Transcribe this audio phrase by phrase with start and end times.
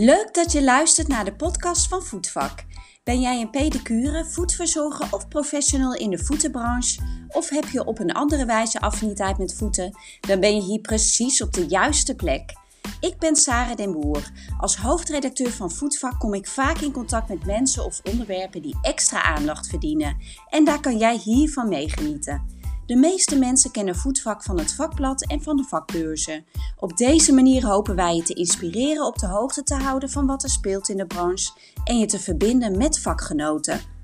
[0.00, 2.64] Leuk dat je luistert naar de podcast van Voetvak.
[3.04, 7.00] Ben jij een pedicure, voetverzorger of professional in de voetenbranche?
[7.28, 9.98] Of heb je op een andere wijze affiniteit met voeten?
[10.20, 12.52] Dan ben je hier precies op de juiste plek.
[13.00, 14.30] Ik ben Sarah den Boer.
[14.58, 19.22] Als hoofdredacteur van Voetvak kom ik vaak in contact met mensen of onderwerpen die extra
[19.22, 20.16] aandacht verdienen.
[20.48, 22.57] En daar kan jij hiervan meegenieten.
[22.88, 26.44] De meeste mensen kennen voetvak van het vakblad en van de vakbeurzen.
[26.76, 30.42] Op deze manier hopen wij je te inspireren op de hoogte te houden van wat
[30.42, 31.52] er speelt in de branche
[31.84, 33.97] en je te verbinden met vakgenoten.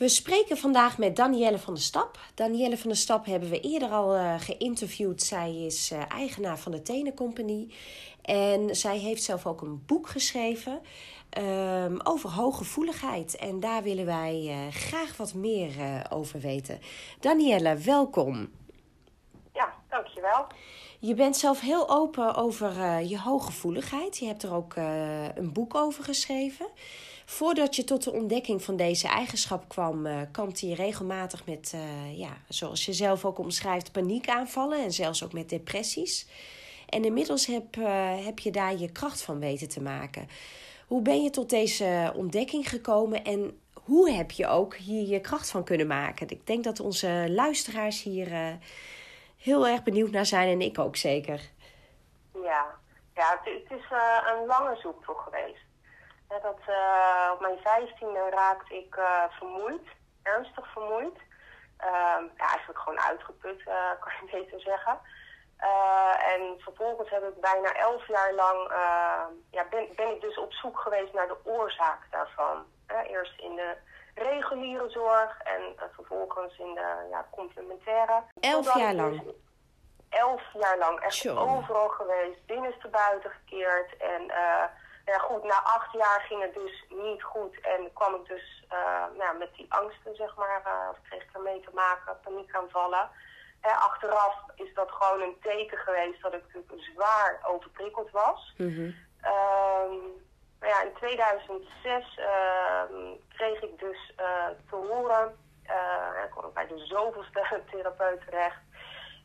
[0.00, 2.18] We spreken vandaag met Danielle van der Stap.
[2.34, 5.22] Danielle van der Stap hebben we eerder al uh, geïnterviewd.
[5.22, 7.74] Zij is uh, eigenaar van de Tenencompagnie.
[8.22, 10.80] En zij heeft zelf ook een boek geschreven
[11.38, 13.36] um, over hooggevoeligheid.
[13.36, 15.70] En daar willen wij uh, graag wat meer
[16.10, 16.80] over weten.
[17.18, 18.50] Danielle, welkom.
[19.52, 20.46] Ja, dankjewel.
[20.98, 24.18] Je bent zelf heel open over je hooggevoeligheid.
[24.18, 24.76] Je hebt er ook
[25.34, 26.66] een boek over geschreven.
[27.30, 31.74] Voordat je tot de ontdekking van deze eigenschap kwam, kampte je regelmatig met,
[32.14, 36.28] ja, zoals je zelf ook omschrijft, paniekaanvallen en zelfs ook met depressies.
[36.88, 37.74] En inmiddels heb,
[38.24, 40.28] heb je daar je kracht van weten te maken.
[40.86, 45.50] Hoe ben je tot deze ontdekking gekomen en hoe heb je ook hier je kracht
[45.50, 46.28] van kunnen maken?
[46.28, 48.58] Ik denk dat onze luisteraars hier
[49.36, 51.50] heel erg benieuwd naar zijn en ik ook zeker.
[52.32, 52.66] Ja,
[53.14, 55.68] ja het, het is een lange zoektocht geweest.
[56.38, 58.98] Dat, uh, op mijn vijftiende raakte ik
[59.30, 59.82] vermoeid,
[60.22, 61.18] ernstig vermoeid.
[61.76, 63.62] Ehm, ja, eigenlijk gewoon uitgeput,
[64.02, 64.98] kan je beter zeggen.
[66.34, 68.72] En vervolgens heb ik bijna elf jaar lang,
[69.50, 72.64] ja, ben, ben ik dus op zoek geweest naar de oorzaak daarvan.
[73.06, 73.76] Eerst in de
[74.14, 75.62] reguliere zorg en
[75.94, 78.22] vervolgens in de ja, complementaire.
[78.40, 79.22] Elf jaar lang?
[79.22, 79.34] Dus
[80.08, 83.96] elf jaar lang, echt overal geweest, binnenstebuiten gekeerd.
[83.96, 84.30] En
[85.10, 88.64] ja, goed, na acht jaar ging het dus niet goed en kwam ik dus
[89.16, 93.10] nou, met die angsten, zeg maar, of kreeg ik ermee te maken, paniekaanvallen.
[93.60, 98.54] Eh, achteraf is dat gewoon een teken geweest dat ik natuurlijk zwaar overprikkeld was.
[98.56, 98.94] Mm
[100.60, 106.66] maar ja, in 2006 ehm, kreeg ik dus uh, te horen, uh, ik kwam bij
[106.66, 108.60] de zoveelste therapeut terecht.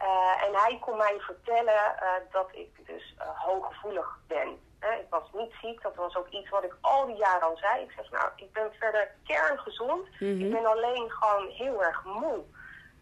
[0.02, 1.96] Uh, en hij kon mij vertellen
[2.32, 4.60] dat ik dus hooggevoelig ben.
[4.94, 7.84] Ik was niet ziek, dat was ook iets wat ik al die jaren al zei.
[7.84, 10.08] Ik zeg, nou, ik ben verder kerngezond.
[10.20, 12.44] Mm Ik ben alleen gewoon heel erg moe.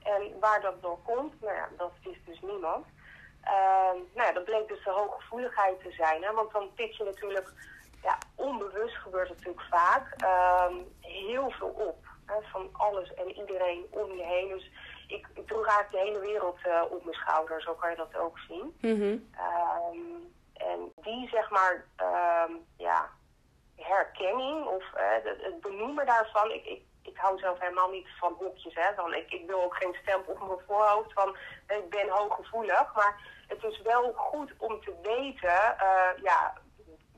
[0.03, 2.85] En waar dat door komt, nou ja, dat is dus niemand.
[3.45, 6.23] Uh, nou ja, dat bleek dus de hooggevoeligheid te zijn.
[6.23, 6.31] Hè?
[6.33, 7.53] Want dan pik je natuurlijk,
[8.03, 12.05] ja, onbewust gebeurt het natuurlijk vaak, uh, heel veel op.
[12.25, 12.35] Hè?
[12.51, 14.47] Van alles en iedereen om je heen.
[14.47, 14.71] Dus
[15.07, 18.17] ik, ik droeg eigenlijk de hele wereld uh, op mijn schouder, zo kan je dat
[18.17, 18.75] ook zien.
[18.81, 19.29] Mm -hmm.
[20.66, 23.09] En die, zeg maar, ehm, ja,
[23.75, 28.75] herkenning of het, het benoemen daarvan, ik, ik ik hou zelf helemaal niet van hokjes.
[28.75, 28.96] Hè.
[28.96, 31.38] Dan, ik, ik wil ook geen stempel op mijn voorhoofd van
[31.68, 32.94] ik ben hooggevoelig.
[32.96, 36.53] Maar het is wel goed om te weten uh, ja,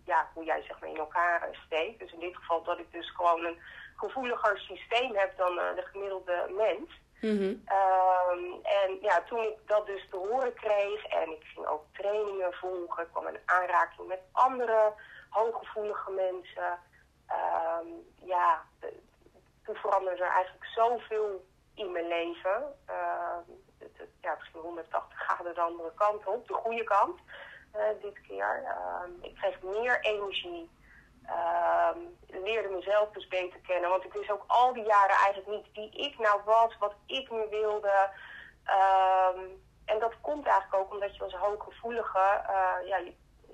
[0.06, 2.00] ja, hoe jij zeg maar in elkaar steekt.
[2.00, 3.60] Dus in dit geval dat ik dus gewoon een
[3.96, 7.04] gevoeliger systeem heb dan de gemiddelde mens.
[7.20, 7.64] -hmm.
[7.80, 12.54] um, en ja, toen ik dat dus te horen kreeg en ik ging ook trainingen
[12.54, 14.94] volgen, ik kwam in aanraking met andere
[15.30, 16.80] hooggevoelige mensen.
[17.30, 18.62] Um, ja,
[19.64, 22.76] toen veranderde er eigenlijk zoveel in mijn leven.
[22.90, 23.38] Uh,
[23.78, 27.20] het, het, ja, misschien 180 graden de andere kant op, de goede kant
[27.76, 28.64] uh, dit keer.
[29.22, 30.70] Ik kreeg meer energie.
[31.96, 33.90] Ehm, leerde mezelf dus beter kennen.
[33.90, 37.32] Want ik wist ook al die jaren eigenlijk niet wie ik nou was, wat ik
[37.32, 38.10] nu wilde.
[38.64, 39.40] Ehm,
[39.86, 42.98] en dat komt eigenlijk ook omdat je als hooggevoelige, uh, ja,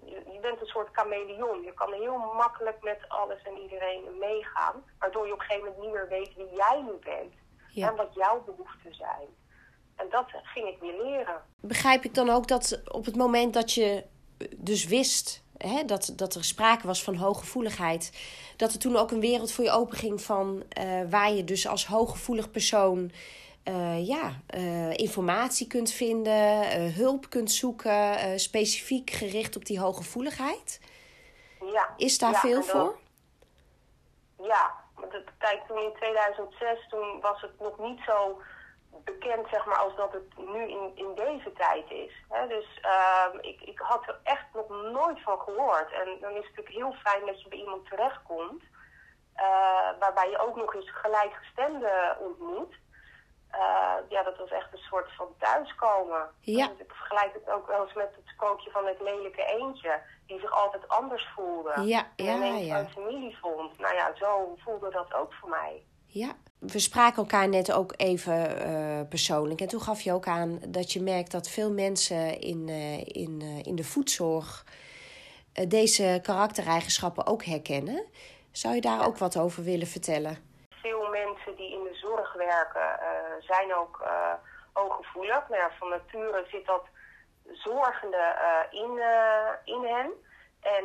[0.06, 1.62] je, bent een soort chameleon.
[1.62, 4.84] Je kan heel makkelijk met alles en iedereen meegaan.
[5.00, 7.34] Waardoor je op een gegeven moment niet meer weet wie jij nu bent.
[7.70, 7.90] Ja.
[7.90, 9.28] En wat jouw behoeften zijn.
[9.96, 11.42] En dat ging ik weer leren.
[11.60, 14.06] Begrijp ik dan ook dat op het moment dat je
[14.58, 18.12] dus wist hè, dat, dat er sprake was van hooggevoeligheid,
[18.58, 21.86] dat er toen ook een wereld voor je openging van uh, waar je dus als
[21.86, 23.12] hooggevoelig persoon
[23.66, 30.80] uh, ja, uh, informatie kunt vinden, hulp kunt zoeken, specifiek gericht op die hooggevoeligheid?
[31.74, 31.94] Ja.
[31.98, 33.00] Is daar ja, veel voor?
[34.42, 34.74] Ja,
[35.38, 38.42] kijk, toen in 2006 toen was het nog niet zo
[39.04, 42.14] bekend zeg maar, als dat het nu in, in deze tijd is.
[42.30, 42.48] Hè?
[42.48, 45.92] Dus uh, ik, ik had er echt nog nooit van gehoord.
[45.92, 48.64] En dan is het natuurlijk heel fijn dat je bij iemand terechtkomt...
[50.00, 52.76] waarbij je ook nog eens gelijkgestemden ontmoet...
[53.54, 56.30] uh, ja, dat was echt een soort van thuiskomen.
[56.40, 56.68] Ja.
[56.68, 60.02] Dus ik vergelijk het ook wel eens met het sprookje van het lelijke eendje.
[60.28, 61.82] Die zich altijd anders voelde.
[61.82, 62.80] Ja, en ja, ineens ja.
[62.80, 63.80] een familie vond.
[63.80, 65.86] Nou ja, zo voelde dat ook voor mij.
[66.14, 69.62] Ja, we spraken elkaar net ook even uh, persoonlijk.
[69.62, 73.40] En toen gaf je ook aan dat je merkt dat veel mensen in, uh, in,
[73.44, 74.66] uh, in de voedzorg
[75.68, 78.06] deze karaktereigenschappen ook herkennen.
[78.52, 79.06] Zou je daar Ja.
[79.06, 80.38] ook wat over willen vertellen?
[80.70, 83.00] Veel mensen die in de zorg werken
[83.40, 84.04] zijn ook
[84.74, 85.50] hooggevoelig.
[85.50, 86.84] Nou ja, van nature zit dat
[87.52, 88.36] zorgende
[88.72, 88.92] in,
[89.76, 90.12] in hen.
[90.62, 90.84] En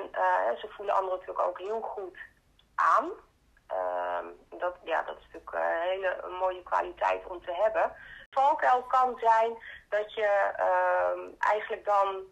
[0.61, 2.19] ze voelen anderen natuurlijk ook heel goed
[2.75, 3.11] aan.
[3.72, 4.06] Uh,
[4.58, 7.93] dat, ja, dat is natuurlijk een hele mooie kwaliteit om te hebben.
[8.31, 9.58] Valkuil kan zijn
[9.88, 12.23] dat je uh, eigenlijk dan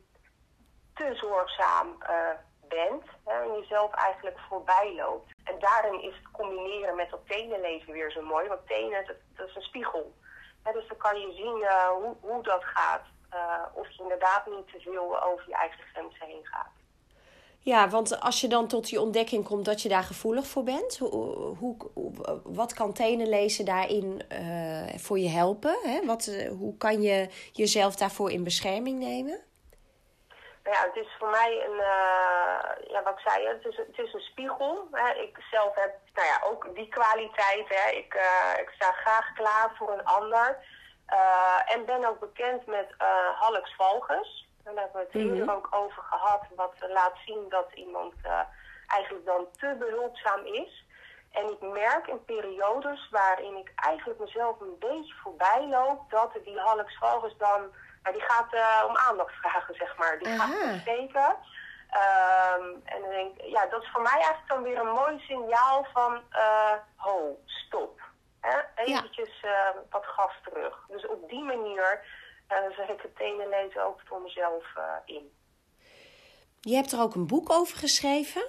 [0.94, 2.30] te zorgzaam uh,
[2.68, 5.32] bent hè, en jezelf eigenlijk voorbij loopt.
[5.44, 9.48] En daarin is het combineren met dat tenenleven weer zo mooi, want tenen dat, dat
[9.48, 10.14] is een spiegel.
[10.72, 13.02] Dus dan kan je zien uh, hoe, hoe dat gaat.
[13.74, 16.70] Of je inderdaad niet te veel over je eigen grenzen heen gaat.
[17.64, 20.98] Ja, want als je dan tot die ontdekking komt dat je daar gevoelig voor bent,
[20.98, 21.76] hoe, hoe,
[22.44, 25.78] wat kan tenen lezen daarin uh, voor je helpen?
[25.82, 26.06] Hè?
[26.06, 29.40] Wat, uh, hoe kan je jezelf daarvoor in bescherming nemen?
[30.62, 33.98] Nou ja, het is voor mij een, uh, ja, wat ik zei, het is, het
[33.98, 34.88] is een spiegel.
[34.90, 35.12] Hè.
[35.12, 37.68] Ik zelf heb nou ja, ook die kwaliteit.
[37.68, 37.90] Hè.
[37.90, 38.14] Ik,
[38.60, 40.58] ik sta graag klaar voor een ander.
[41.66, 42.94] en ben ook bekend met
[43.38, 44.43] Hallux valgus.
[44.64, 45.50] Daar hebben we het hier mm-hmm.
[45.50, 46.42] ook over gehad.
[46.56, 48.40] Wat laat zien dat iemand uh,
[48.86, 50.84] eigenlijk dan te behulpzaam is.
[51.30, 56.60] En ik merk in periodes waarin ik eigenlijk mezelf een beetje voorbij loop, dat die
[56.60, 57.60] Hallux valgus dan,
[58.02, 60.18] nou, die gaat uh, om aandacht vragen, zeg maar.
[60.18, 60.46] Die Aha.
[60.46, 61.36] gaat steken.
[61.94, 65.18] Um, en dan denk ik, ja, dat is voor mij eigenlijk dan weer een mooi
[65.18, 68.00] signaal van, uh, ho, stop.
[68.40, 68.58] Hè?
[68.74, 69.74] Eventjes ja.
[69.90, 70.84] wat gas terug.
[70.88, 72.04] Dus op die manier
[72.48, 75.32] uh, zet ik het tenen lezen ook voor mezelf uh, in.
[76.60, 78.44] Je hebt er ook een boek over geschreven?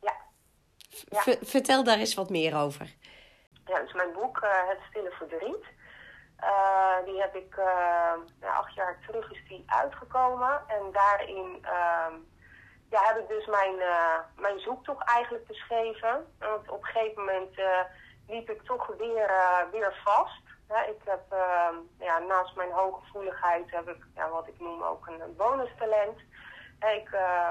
[0.00, 0.14] Ja.
[1.08, 1.36] ja.
[1.42, 2.94] Vertel daar eens wat meer over.
[3.66, 5.64] Ja, dus mijn boek uh, Het Stille Verdriet.
[7.04, 7.54] die heb ik
[8.40, 10.62] ja, acht jaar terug is die uitgekomen.
[10.68, 11.58] En daarin
[12.90, 13.74] ja, heb ik dus mijn,
[14.36, 16.34] mijn zoektocht eigenlijk beschreven.
[16.38, 17.56] Want op een gegeven moment
[18.26, 19.30] liep ik toch weer,
[19.70, 20.49] weer vast.
[20.70, 25.06] Ja, ik heb uh, ja, naast mijn hooggevoeligheid heb ik ja, wat ik noem ook
[25.06, 26.18] een, een bonustalent.
[26.78, 27.50] Ik, uh,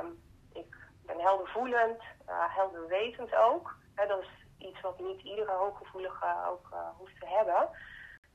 [0.53, 0.75] ik
[1.05, 3.75] ben heldervoelend, uh, helderwetend ook.
[3.95, 7.69] Hè, dat is iets wat niet iedere hooggevoelige ook hoeft te hebben.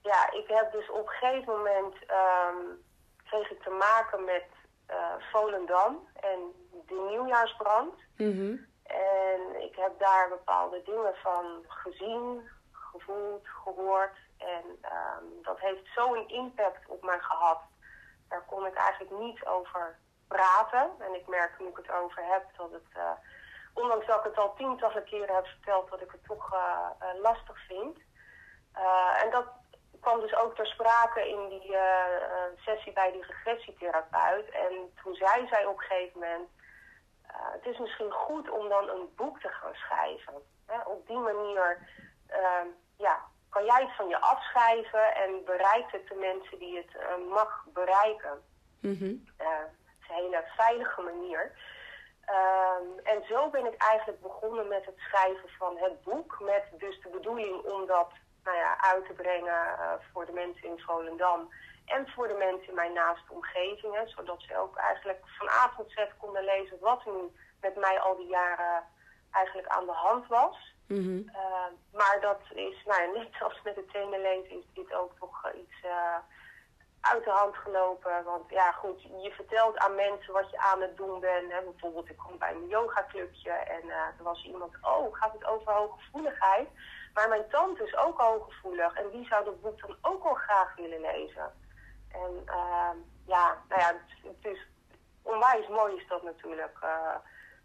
[0.03, 2.83] Ja, ik heb dus op een gegeven moment um,
[3.25, 4.45] kreeg ik te maken met
[5.33, 6.39] Volendam en
[6.87, 7.95] de nieuwjaarsbrand.
[8.17, 8.67] Mm-hmm.
[8.83, 14.17] En ik heb daar bepaalde dingen van gezien, gevoeld, gehoord.
[14.47, 17.61] En um, dat heeft zo'n impact op mij gehad.
[18.29, 19.99] Daar kon ik eigenlijk niet over
[20.29, 20.91] praten.
[20.99, 23.11] En ik merk nu ik het over heb dat het, uh,
[23.75, 26.61] ondanks dat ik het al tientallen keren heb verteld, dat ik het toch uh,
[27.03, 27.99] uh, lastig vind.
[29.23, 29.47] En dat
[30.01, 31.77] kwam dus ook ter sprake in die
[32.57, 34.51] sessie bij die regressietherapeut.
[34.51, 36.49] En toen zei zij op een gegeven moment,
[37.27, 40.35] het is misschien goed om dan een boek te gaan schrijven.
[40.67, 40.81] Hè?
[40.81, 41.89] Op die manier,
[42.97, 43.19] ja,
[43.55, 47.65] kan jij het van je afschrijven en bereikt het de mensen die het uh, mag
[47.73, 48.43] bereiken.
[49.41, 49.47] Uh,
[49.91, 51.43] het is een hele veilige manier.
[52.37, 56.41] Um, en zo ben ik eigenlijk begonnen met het schrijven van het boek.
[56.41, 58.11] Met dus de bedoeling om dat
[58.45, 61.53] nou ja, uit te brengen uh, voor de mensen in Volendam.
[61.85, 63.95] En voor de mensen in mijn naaste omgeving.
[63.95, 68.01] Hè, zodat ze ook eigenlijk van A tot Z konden lezen wat nu met mij
[68.01, 68.85] al die jaren
[69.31, 70.74] eigenlijk aan de hand was.
[70.87, 71.25] Mm-hmm.
[71.29, 75.53] Uh, maar dat is, nou ja, net zoals met het tenenlezen is dit ook toch
[75.55, 76.17] iets uh,
[77.01, 78.25] uit de hand gelopen.
[78.25, 81.53] Want ja, goed, je vertelt aan mensen wat je aan het doen bent.
[81.53, 81.63] Hè.
[81.63, 86.69] Bijvoorbeeld, ik kom bij een yogaclubje en er was iemand, oh, gaat het over hooggevoeligheid?
[87.15, 90.75] Maar mijn tante is ook hooggevoelig en die zou dat boek dan ook wel graag
[90.77, 91.53] willen lezen.
[92.13, 94.67] En ehm, ja, nou ja, het, het is
[95.23, 96.79] onwijs mooi is dat natuurlijk.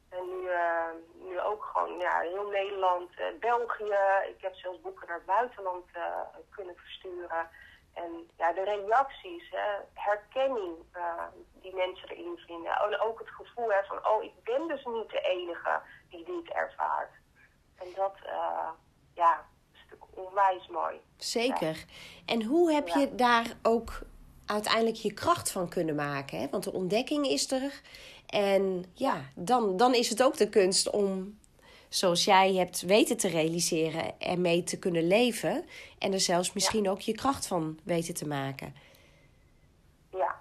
[0.09, 3.97] En nu, uh, nu ook gewoon ja, heel Nederland, uh, België.
[4.29, 6.03] Ik heb zelfs boeken naar het buitenland uh,
[6.49, 7.49] kunnen versturen.
[7.93, 10.75] En ja, de reacties, hè, herkenning
[11.61, 12.71] die mensen erin vinden.
[12.71, 16.53] En ook het gevoel hè, van, oh, ik ben dus niet de enige die dit
[16.53, 17.11] ervaart.
[17.75, 18.15] En dat,
[19.13, 21.01] ja, is natuurlijk onwijs mooi.
[21.17, 21.75] Zeker.
[21.75, 21.83] Ja.
[22.25, 22.99] En hoe heb ja.
[22.99, 24.01] je daar ook
[24.49, 26.39] uiteindelijk je kracht van kunnen maken?
[26.39, 26.47] Hè?
[26.49, 27.81] Want de ontdekking is er.
[28.25, 31.37] En ja, dan, dan is het ook de kunst om
[31.89, 35.65] zoals jij hebt weten te realiseren en mee te kunnen leven.
[35.99, 38.75] En er zelfs misschien ook je kracht van weten te maken.
[40.11, 40.39] Ja,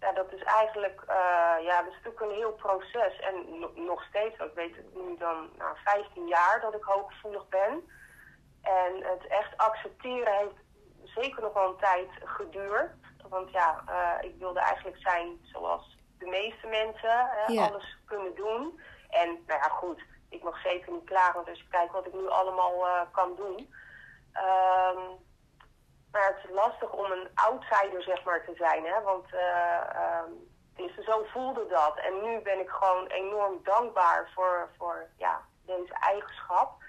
[0.00, 3.20] ja dat is eigenlijk uh, ja, dat is natuurlijk een heel proces.
[3.20, 3.34] En
[3.74, 7.82] nog steeds, ik weet het nu dan na nou, 15 jaar dat ik hooggevoelig ben.
[8.62, 10.64] En het echt accepteren heeft
[11.04, 13.05] zeker nog wel een tijd geduurd.
[13.28, 17.28] Want ja, uh, ik wilde eigenlijk zijn zoals de meeste mensen.
[17.30, 18.80] Hè, Alles kunnen doen.
[19.08, 21.44] En nou ja, goed, ik mag zeker niet klagen.
[21.44, 23.74] Dus kijk wat ik nu allemaal uh, kan doen.
[24.32, 25.24] Um,
[26.10, 28.84] maar het is lastig om een outsider zeg maar te zijn.
[28.84, 29.02] Hè?
[29.02, 31.96] Want um, dus zo voelde dat.
[31.96, 36.82] En nu ben ik gewoon enorm dankbaar voor, voor ja, deze eigenschap.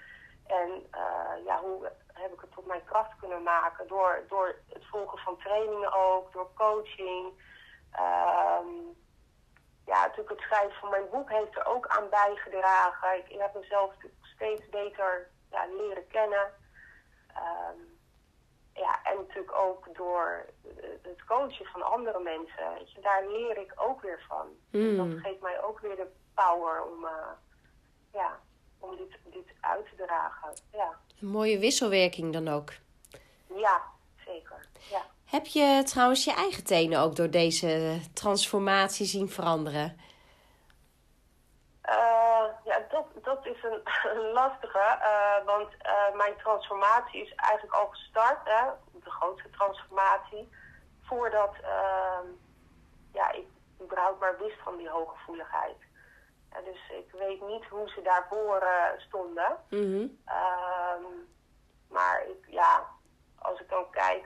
[0.46, 3.88] En uh, ja, hoe heb ik het tot mijn kracht kunnen maken?
[3.88, 7.26] Door, door het volgen van trainingen ook, door coaching.
[7.92, 8.96] Um,
[9.86, 13.18] ja, natuurlijk het schrijven van mijn boek heeft er ook aan bijgedragen.
[13.18, 16.52] Ik, ik heb mezelf steeds beter ja, leren kennen.
[17.36, 17.98] Um,
[18.72, 20.46] ja, en natuurlijk ook door
[21.02, 22.74] het coachen van andere mensen.
[22.74, 24.46] Weet je, daar leer ik ook weer van.
[24.70, 24.96] Mm.
[24.96, 27.30] Dat geeft mij ook weer de power om, uh,
[28.12, 28.38] ja,
[28.78, 30.52] om dit, dit uit te dragen.
[30.72, 30.98] Ja.
[31.20, 32.72] Een mooie wisselwerking dan ook.
[33.56, 33.82] Ja,
[34.26, 34.66] zeker.
[34.90, 35.02] Ja.
[35.24, 40.00] Heb je trouwens je eigen tenen ook door deze transformatie zien veranderen?
[41.88, 43.80] Uh, ja, dat, dat is een,
[44.40, 44.98] lastige.
[45.00, 48.38] Uh, want uh, mijn transformatie is eigenlijk al gestart.
[48.44, 50.48] Hè, de grootste transformatie.
[51.02, 52.26] Voordat ehm,
[53.12, 53.46] ja, ik
[53.82, 55.76] überhaupt maar wist van die hooggevoeligheid.
[56.64, 59.56] Dus ik weet niet hoe ze daarvoor stonden.
[59.70, 60.18] Mm -hmm.
[61.88, 62.86] maar ik, ja,
[63.38, 64.24] als ik dan kijk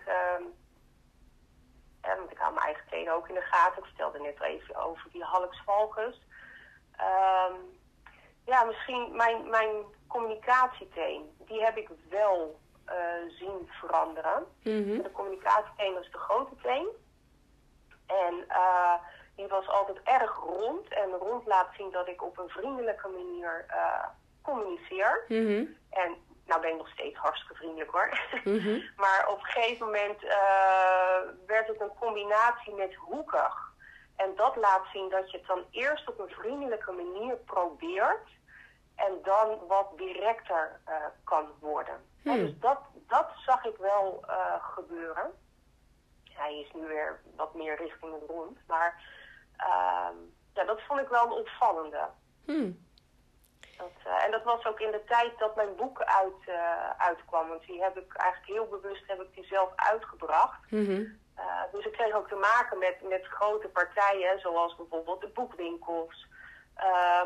[2.03, 3.79] want ik hou mijn eigen tenen ook in de gaten.
[3.79, 6.21] Ik vertelde net even over die Halks valgus.
[7.01, 7.81] Um,
[8.45, 14.47] ja, misschien mijn, mijn communicatieteen, die heb ik wel uh, zien veranderen.
[14.63, 15.03] Mm -hmm.
[15.03, 16.89] De communicatieteen was de grote teen.
[18.07, 18.95] En uh,
[19.43, 20.89] die was altijd erg rond.
[20.89, 24.05] En rond laat zien dat ik op een vriendelijke manier uh,
[24.43, 25.25] communiceer.
[25.29, 25.77] Mm -hmm.
[25.91, 28.21] En nou ben ik nog steeds hartstikke vriendelijk hoor.
[28.45, 28.81] Mhm.
[29.03, 30.31] maar op een gegeven moment uh,
[31.47, 33.71] werd het een combinatie met hoekig.
[34.17, 38.29] En dat laat zien dat je het dan eerst op een vriendelijke manier probeert.
[38.97, 40.95] En dan wat directer uh,
[41.25, 41.95] kan worden.
[42.23, 42.37] Hmm.
[42.37, 45.33] dus dat, dat zag ik wel uh, gebeuren.
[46.33, 48.59] Hij is nu weer wat meer richting het rond.
[48.67, 49.03] Maar
[50.55, 52.09] ja, dat vond ik wel een opvallende.
[52.45, 52.91] Hmm.
[53.77, 57.49] Dat, uh, en dat was ook in de tijd dat mijn boek uit, uh, uitkwam.
[57.49, 60.71] Want die heb ik eigenlijk heel bewust heb ik die zelf uitgebracht.
[60.71, 61.21] Mm -hmm.
[61.39, 66.27] uh, dus ik kreeg ook te maken met, met grote partijen, zoals bijvoorbeeld de boekwinkels.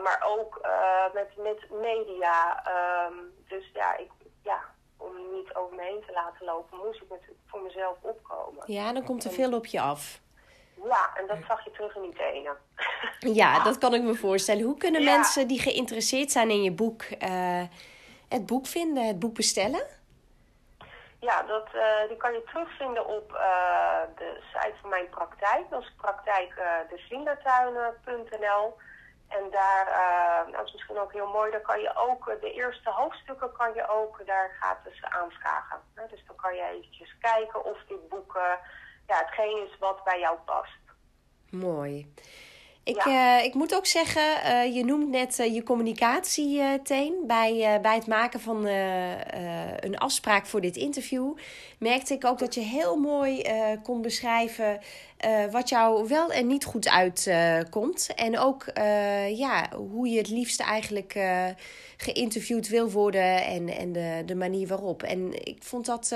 [0.02, 0.66] maar ook
[1.12, 2.64] met, met media.
[3.06, 4.10] Um, dus ja, ik,
[4.42, 4.60] ja,
[4.96, 8.72] om niet over me heen te laten lopen, moest ik natuurlijk voor mezelf opkomen.
[8.72, 10.20] Ja, dan komt er veel op je af.
[10.84, 12.56] Ja, en dat zag je terug in die tenen.
[13.34, 14.64] Ja, dat kan ik me voorstellen.
[14.64, 17.62] Hoe kunnen mensen die geïnteresseerd zijn in je boek uh,
[18.28, 19.86] het boek vinden, het boek bestellen?
[21.20, 25.70] Ja, dat, uh, die kan je terugvinden op uh, de site van mijn praktijk.
[25.70, 26.64] Dat is praktijk uh,
[29.28, 32.90] En daar, uh, dat is misschien ook heel mooi, daar kan je ook, de eerste
[32.90, 35.80] hoofdstukken kan je ook daar gratis aanvragen.
[36.10, 38.38] Dus dan kan je eventjes kijken of dit boek
[39.06, 40.78] ja, hetgeen is wat bij jou past.
[41.50, 42.12] Mooi.
[42.86, 43.38] Ik, ja.
[43.38, 47.14] uh, ik moet ook zeggen, uh, je noemt net uh, je communicatieteen.
[47.26, 51.36] bij, bij het maken van een afspraak voor dit interview.
[51.78, 53.42] Merkte ik ook dat je heel mooi
[53.82, 54.80] kon beschrijven
[55.50, 58.14] wat jou wel en niet goed uitkomt.
[58.14, 58.64] en ook
[59.36, 61.18] ja, hoe je het liefst eigenlijk
[61.96, 65.02] geïnterviewd wil worden en, en de, de manier waarop.
[65.02, 66.14] En ik vond dat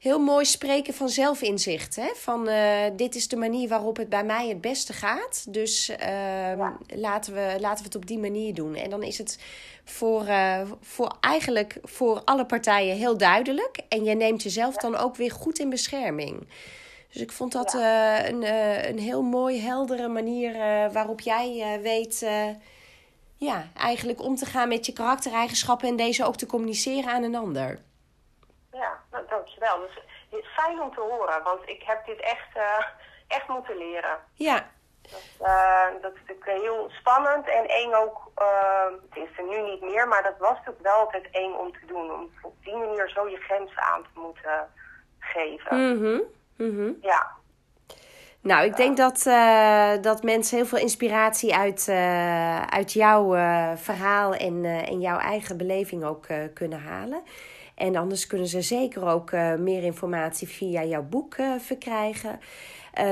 [0.00, 1.96] heel mooi spreken van zelfinzicht.
[1.96, 2.10] Hè?
[2.14, 5.44] Van uh, dit is de manier waarop het bij mij het beste gaat.
[5.48, 8.74] Dus uh, laten, we, laten we het op die manier doen.
[8.74, 9.38] En dan is het
[9.84, 13.80] voor, uh, voor eigenlijk voor alle partijen heel duidelijk.
[13.88, 16.48] En je neemt jezelf dan ook weer goed in bescherming.
[17.12, 18.28] Dus ik vond dat ja.
[18.28, 18.42] een,
[18.88, 20.52] een heel mooi, heldere manier
[20.92, 22.26] waarop jij weet
[23.36, 27.34] ja, eigenlijk om te gaan met je karaktereigenschappen en deze ook te communiceren aan een
[27.34, 27.80] ander.
[29.60, 29.88] Dankjewel.
[30.30, 32.84] Dus fijn om te horen, want ik heb dit echt, uh,
[33.28, 34.18] echt moeten leren.
[34.34, 34.66] Ja.
[35.02, 38.30] Dat, uh, dat is natuurlijk heel spannend en eng ook.
[39.10, 41.86] Het is er nu niet meer, maar dat was natuurlijk wel altijd eng om te
[41.86, 42.12] doen.
[42.12, 44.68] Om op die manier zo je grenzen aan te moeten
[45.18, 45.96] geven.
[45.96, 46.20] Mhm.
[46.56, 47.38] Mm ja.
[48.42, 53.70] Nou, ik denk dat, uh, dat mensen heel veel inspiratie uit, uh, uit jouw uh,
[53.76, 57.22] verhaal en, en jouw eigen beleving ook kunnen halen.
[57.80, 62.40] En anders kunnen ze zeker ook meer informatie via jouw boek verkrijgen.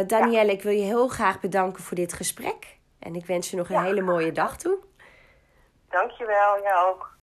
[0.07, 2.77] Danielle, ik wil je heel graag bedanken voor dit gesprek.
[2.99, 4.79] En ik wens je nog een hele mooie dag toe.
[5.89, 7.17] Dankjewel, jij ook.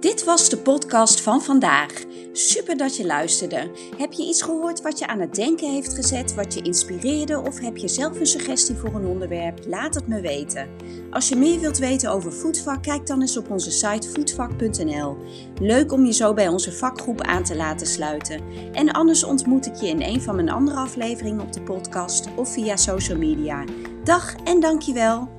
[0.00, 2.07] Dit was de podcast van vandaag.
[2.32, 3.70] Super dat je luisterde.
[3.96, 7.58] Heb je iets gehoord wat je aan het denken heeft gezet, wat je inspireerde of
[7.60, 9.60] heb je zelf een suggestie voor een onderwerp?
[9.66, 10.68] Laat het me weten.
[11.10, 15.16] Als je meer wilt weten over voetvak, kijk dan eens op onze site voetvak.nl.
[15.60, 18.42] Leuk om je zo bij onze vakgroep aan te laten sluiten.
[18.72, 22.52] En anders ontmoet ik je in een van mijn andere afleveringen op de podcast of
[22.52, 23.64] via social media.
[24.04, 25.37] Dag en dankjewel.